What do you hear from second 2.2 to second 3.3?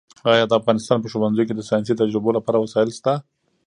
لپاره وسایل شته؟